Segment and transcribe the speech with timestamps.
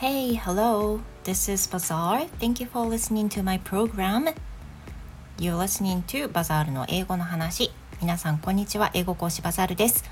[0.00, 1.00] Hey, hello.
[1.24, 2.28] This is Bazaar.
[2.38, 4.28] Thank you for listening to my program.
[5.40, 7.72] You're listening to Bazaar の英語の話。
[8.00, 8.92] 皆さん、こんにちは。
[8.94, 10.04] 英語講師バザールです。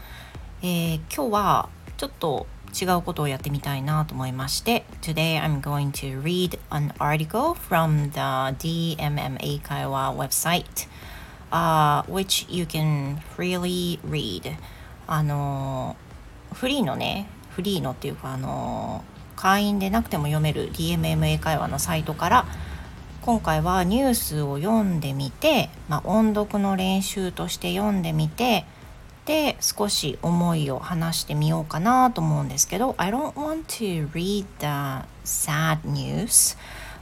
[0.61, 1.69] えー、今日は
[1.99, 10.89] ちょっと違うことをやってみたいなと思いまして Today I'm going to read an article from the DMMA 会話 website、
[11.53, 14.57] uh, which you can freely read
[15.07, 15.95] あの
[16.53, 19.05] フリーのねフリーのっていうかあの
[19.37, 22.47] 会員でなくても読める DMMA 会話のサイトから
[23.23, 28.65] 今回はニュースを読んでみて、まあ、音読の練習として読んでみて
[29.27, 36.57] で少し思いを話してみようかなと思うんですけど I don't want to read the sad news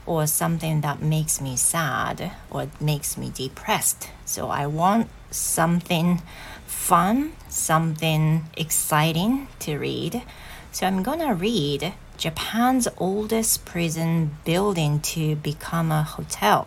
[0.07, 6.21] or something that makes me sad or makes me depressed so I want something
[6.65, 10.23] fun something exciting to read
[10.71, 16.65] so I'm gonna read Japan's oldest prison building to become a hotel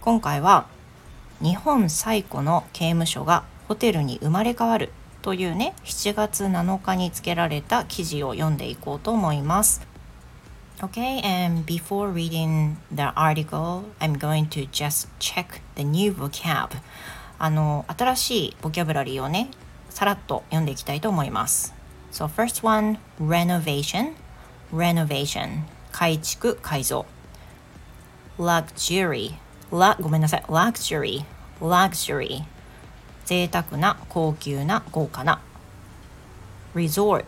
[0.00, 0.66] 今回は
[1.40, 9.86] 日本最古の刑務所がホテルに生まれ変わるというね7月7日につけられた記事を読んでいこうと思います。
[10.80, 16.70] Okay, and before reading the article, I'm going to just check the new vocab.
[17.38, 19.50] あの、新しいボキャブラリーをね、
[19.90, 21.74] さらっと読んでいきたいと思います。
[22.10, 24.14] So first one, renovation,
[24.72, 27.06] renovation, 改築、改造。
[28.38, 29.34] luxury,
[29.70, 31.24] ラ、ごめんなさい、luxury,
[31.60, 32.44] luxury,
[33.24, 35.40] 贅沢な高級な豪華な。
[36.74, 37.24] Resort.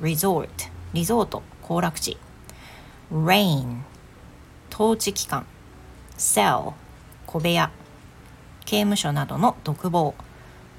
[0.00, 0.48] Resort.
[0.92, 1.42] リゾート。
[1.62, 2.16] 行楽地。
[3.12, 3.82] Reign
[4.72, 5.46] 統治機関。
[6.16, 6.72] Cell
[7.26, 7.70] 小部屋。
[8.64, 10.14] 刑務所などの独房。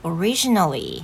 [0.04, 1.04] Originally.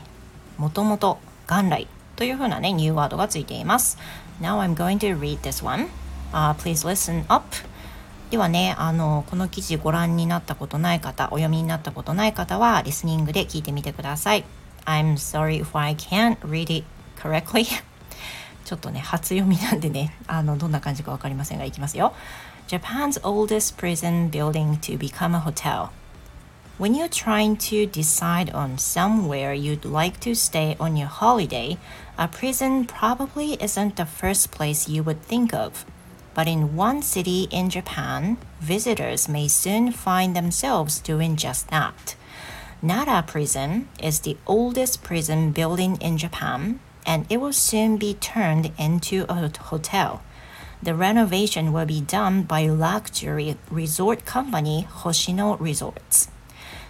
[0.58, 1.88] もともと元来。
[2.16, 3.98] というふうなねニューワードがついています。
[4.42, 5.90] Now I'm going to read this one、
[6.34, 7.44] uh, please listen up
[8.30, 14.46] ではね、あの、この記事ご覧になったことない方、お読みになったことない方は、リスニングで聞いてみてください。
[14.86, 16.86] I'm sorry if I can't read it
[17.20, 17.66] correctly.
[18.66, 22.14] ちょっとね、初読みなんでね、あの、どんな感じかわかりませんが、いきますよ。
[22.68, 25.90] Japan's oldest prison building to become a hotel.
[26.80, 31.78] When you're trying to decide on somewhere you'd like to stay on your holiday,
[32.18, 35.84] a prison probably isn't the first place you would think of.
[36.34, 42.16] But in one city in Japan, visitors may soon find themselves doing just that.
[42.82, 48.72] Nara Prison is the oldest prison building in Japan, and it will soon be turned
[48.80, 50.22] into a hotel.
[50.82, 56.30] The renovation will be done by luxury resort company Hoshino Resorts.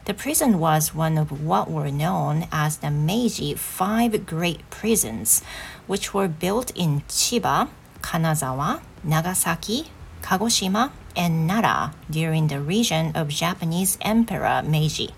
[0.05, 5.43] The prison was one of what were known as the Meiji Five Great Prisons,
[5.87, 7.69] which were built in Chiba,
[8.01, 15.13] Kanazawa, Nagasaki, Kagoshima, and Nara during the reign of Japanese Emperor Meiji.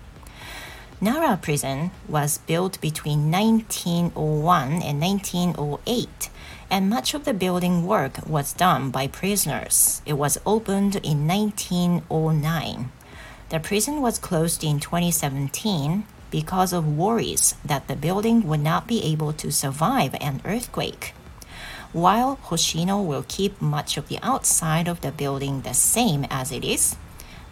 [1.00, 6.30] Nara Prison was built between 1901 and 1908,
[6.70, 10.00] and much of the building work was done by prisoners.
[10.06, 12.92] It was opened in 1909.
[13.52, 19.04] The prison was closed in 2017 because of worries that the building would not be
[19.04, 21.12] able to survive an earthquake.
[21.92, 26.64] While Hoshino will keep much of the outside of the building the same as it
[26.64, 26.96] is,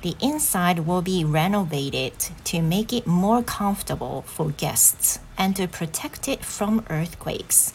[0.00, 6.28] the inside will be renovated to make it more comfortable for guests and to protect
[6.28, 7.74] it from earthquakes.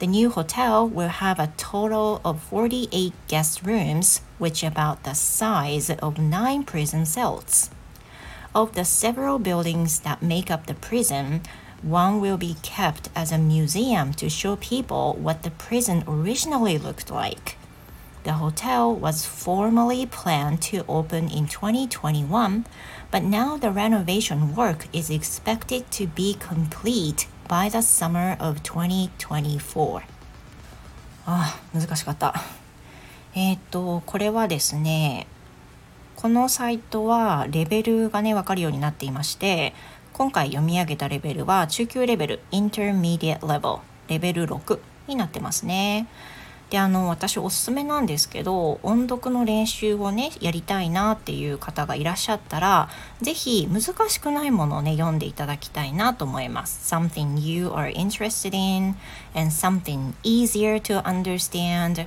[0.00, 5.90] The new hotel will have a total of 48 guest rooms, which about the size
[5.90, 7.68] of nine prison cells.
[8.54, 11.42] Of the several buildings that make up the prison,
[11.82, 17.10] one will be kept as a museum to show people what the prison originally looked
[17.10, 17.58] like.
[18.24, 22.64] The hotel was formally planned to open in 2021,
[23.10, 30.02] but now the renovation work is expected to be complete by the summer of 2024.
[31.26, 32.32] ああ、難しかった。
[33.34, 35.26] えっ、と、これはですね、
[36.14, 39.74] このサイトはレベルがね、分かるようになっていまして、
[40.12, 46.06] 今回読み上げたレベルは中級レベル Intermediate Level レベル6になってますね。
[46.70, 52.88] であの私おすすめなんですけど音読の練習をねやりたいなっていう方がいらっしゃったら
[53.20, 56.94] 是非難しくないものをね読んでいただきたいなと思います。
[56.94, 58.94] Something you are interested in
[59.34, 62.06] and something easier to understand.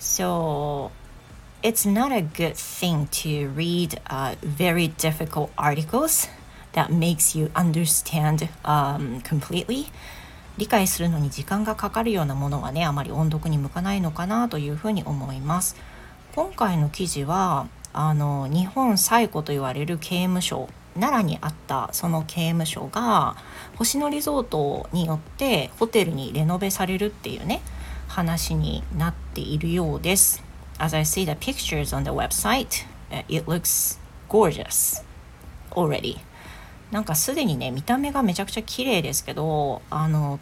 [0.00, 0.90] So
[1.62, 6.28] it's not a good thing to read uh, very difficult articles
[6.72, 9.88] that makes you understand um, completely.
[10.56, 15.76] 理解するのに時間がかかるようなものはねあまり音読に向かないのかなというふうに思います。
[16.34, 23.36] 今回の記事はあの日本最古と言われる刑務所奈良にあったその刑務所が
[23.76, 27.60] 星野リゾートによってホテルにレノベされるっていうね
[28.08, 30.42] 話になっているようです。
[30.78, 32.84] As I see the pictures on the website
[33.28, 33.98] it looks
[34.28, 35.04] gorgeous
[35.72, 36.18] already.
[36.94, 40.38] なんかすでにね見た目がめちゃくちゃ綺麗ですけどあの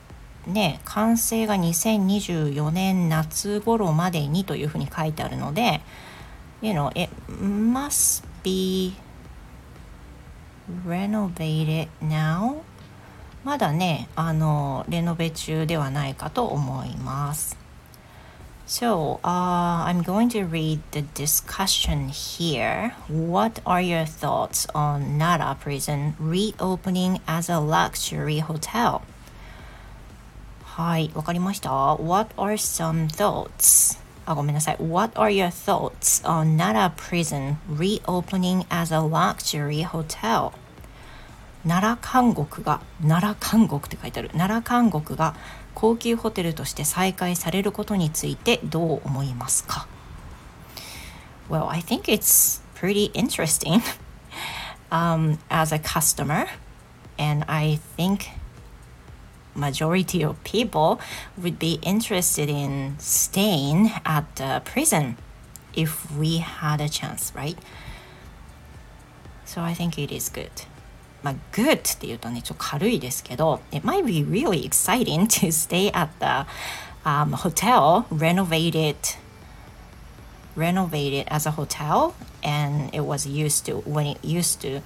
[0.47, 5.81] ね完成が2024年夏頃までにというふうに書いてあるので
[6.61, 8.95] You know it must be
[10.87, 12.61] renovated now.
[13.45, 17.62] まだねあのレノベ中ではないかと思います。
[18.66, 22.94] So, uh, I'm going to read the discussion here.
[23.08, 29.02] What are your thoughts on Nara Prison reopening as a luxury hotel?
[30.66, 31.96] はい、わかりました。
[31.96, 33.98] What are some thoughts?
[34.26, 34.78] あ、ごめんなさい。
[34.80, 40.52] What are your thoughts on Nara Prison reopening as a luxury hotel?
[41.66, 44.30] 奈良監獄が、奈良監獄って書いてある。
[44.30, 45.36] 奈良監獄が
[45.74, 49.88] 高級ホテルとして再開されることについてどう思いますか
[51.50, 53.82] Well, I think it's pretty interesting
[54.92, 56.48] um, as a customer,
[57.18, 58.30] and I think
[59.56, 61.00] majority of people
[61.38, 65.16] would be interested in staying at the prison
[65.74, 67.58] if we had a chance, right?
[69.46, 70.52] So I think it is good.
[71.23, 76.47] まあ、good っていうとね、ちょっと軽いですけど、it might be really exciting to stay at the、
[77.05, 78.97] um, hotel renovated
[80.55, 84.83] renovated as a hotel and it was used to when it used to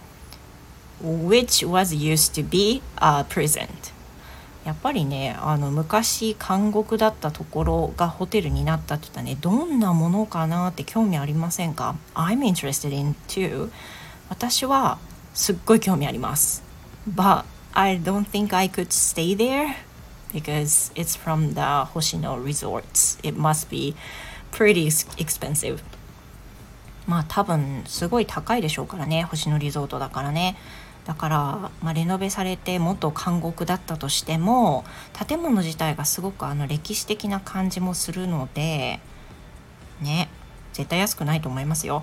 [1.02, 3.68] which was used to be a prison
[4.64, 13.70] やっぱりねあの昔監獄だったところがホテルになったって言ったねどんなものかなって興味ありませんか I'm interested in too
[14.28, 14.98] 私は
[15.36, 16.62] すっごい興味あります。
[17.08, 17.44] But
[17.74, 19.74] I don't think I could stay there
[20.32, 21.60] because it's from the
[21.92, 23.20] Hoshino resorts.
[23.22, 23.94] It must be
[24.50, 24.86] pretty
[25.18, 25.80] expensive.
[27.06, 30.56] まあ多分すごい高いでしょうからね星野リゾートだからね
[31.04, 31.36] だから、
[31.82, 34.84] まあ、レノベされて元監獄だったとしても
[35.28, 38.98] 建物自体がすごくあの歴史的な感じもするので
[40.00, 40.28] ね
[40.72, 42.02] 絶対安くないと思いますよ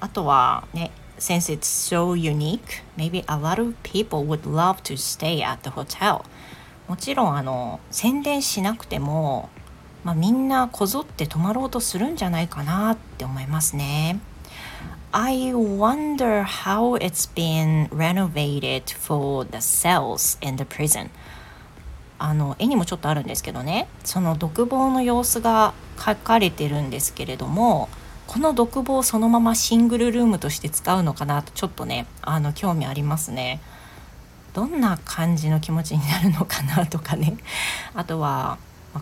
[0.00, 5.62] あとはね since it's so unique, maybe a lot of people would love to stay at
[5.62, 6.24] the hotel.
[6.88, 9.48] もちろんあの宣伝しなくても、
[10.04, 14.20] まあ、みんなこぞって泊まろうとするんじゃないかなって思いますね。
[15.12, 21.08] I wonder how it's been renovated for the cells in the prison.
[22.18, 27.88] あの絵にもちょっとあるんですけどねその独房の様子が書かれてるんですけれども
[28.26, 33.60] この独房そのままシングルルームとして使うのかなとちょっとねあの興味ありますね。
[34.54, 37.36] どんな感じの気持ちになるのかなとかね
[37.92, 38.56] あとは、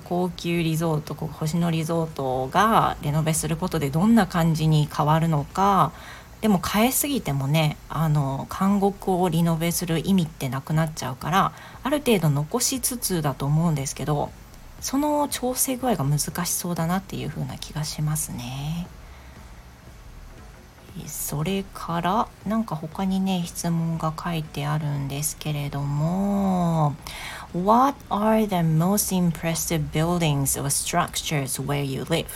[0.04, 5.92] 高級リゾート星野リゾートがレノベすることでどんな感じに変わるのか
[6.40, 11.52] でも変えすぎてもねあの監獄をリノベする意味ってなくなっちゃうから
[11.82, 14.32] ある程度残しつつだと思うんですけど
[14.80, 18.88] その調整具合が難しそうだなっていう風な気がしますね。
[21.06, 26.94] それからなんか他にね質問が書いてあるんですけれども
[27.54, 32.26] What are the most impressive buildings or structures where you live?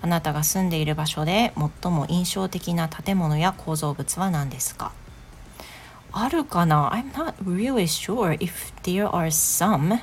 [0.00, 4.92] あなたが住んでいる場所で最も印象的な建物や構造物は何ですか
[6.12, 10.00] あるかな ?I'm not really sure if there are some.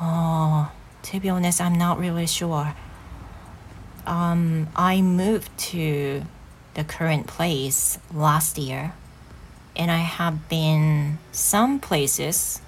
[0.00, 0.66] Uh,
[1.02, 2.72] to be honest, I'm not really sure.
[4.07, 6.23] um, I moved to
[6.73, 8.93] the current place last year,
[9.75, 12.61] and I have been some places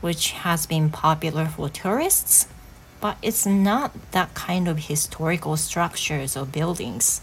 [0.00, 2.48] which has been popular for tourists,
[3.00, 7.20] but it's not that kind of historical structures or buildings.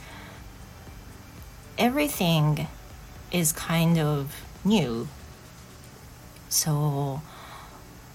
[1.77, 2.67] Everything
[3.31, 5.07] is kind of new.
[6.49, 7.21] So,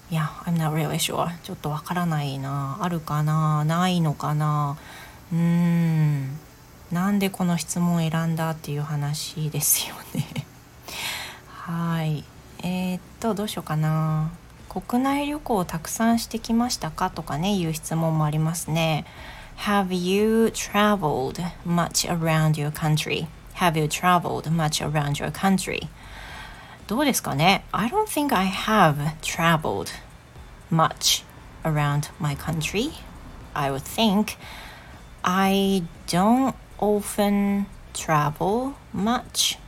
[0.09, 1.31] yeah, I'm not really sure.
[1.43, 2.77] ちょっとわからないな。
[2.81, 4.77] あるかなないのかな
[5.32, 6.38] うーん
[6.92, 10.26] なんでこの質問を選んだっていう話ですよね
[11.46, 12.24] はい
[12.62, 14.32] えー、っとどうしようかな
[14.68, 19.04] 国内旅行をたくさんしてきましたかとかねいう質問もありますね
[19.66, 23.26] Have you traveled much around your country?
[23.56, 25.88] Have you traveled much around your country?
[26.86, 29.90] どうですかね I don't think I have traveled
[30.72, 31.24] much
[31.62, 32.90] around my country.
[33.52, 34.36] I would think
[35.24, 39.58] I don't often travel much.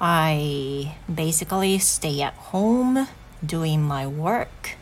[0.00, 3.06] I basically stay at home
[3.44, 4.76] doing my work.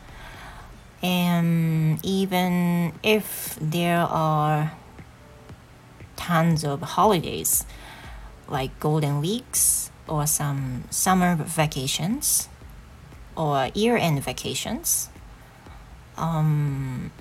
[1.01, 4.71] And even if there are
[6.15, 7.65] tons of holidays
[8.47, 12.47] like golden weeks or some summer vacations
[13.35, 15.09] or year end vacations,
[16.17, 17.11] um,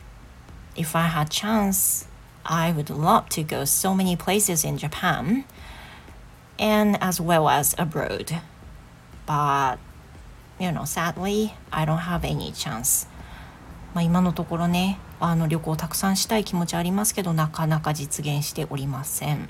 [0.76, 2.06] if I had chance,
[2.44, 5.44] I would love to go so many places in Japan
[6.58, 8.40] and as well as abroad.
[9.26, 9.78] But
[10.58, 13.08] you know, sadly, I don't have any chance.
[13.94, 19.48] まあ今のところね、あの旅行たくさんしたい気持ちありますけど、なかなか実現しておりません。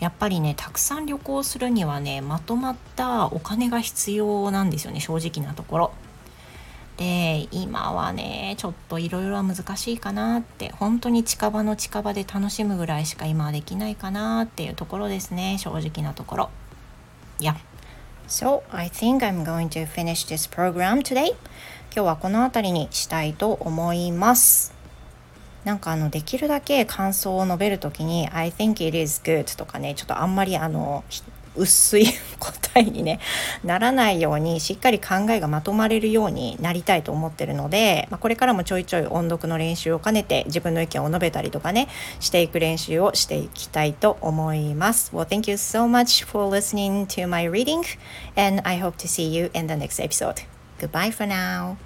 [0.00, 5.92] やっぱりね、たくさん旅行するにはね、まとまったお金が必要なんですよね、正直なところ。
[6.96, 16.50] で今はねちょっといろいろは難しいかなって本当に近場の近場で楽しむぐらいしか今はできないかなっていうところですね正直なところ。
[17.40, 17.56] Yeah.
[18.28, 21.34] So I think I'm going to finish this program today.
[21.94, 24.72] 今日はこの辺りにしたいと思います。
[25.64, 31.04] なんかあのできるだけ感想を述べるときに I think it is good とかねちょっとあんまりあの
[31.56, 32.06] 薄い
[32.38, 33.20] 答えに、ね、
[33.64, 41.88] ならないようにしっかり考えがまとまれるようになりたいと思ってるので、まあ、これからもちょいちょい音読の練習を兼ねて自分の意見を述べたりとかね
[42.20, 45.12] していく練習をしていきたいと思います。
[45.14, 47.82] Well, thank you so much for listening to my reading
[48.36, 50.42] and I hope to see you in the next episode.
[50.80, 51.76] Goodbye for now.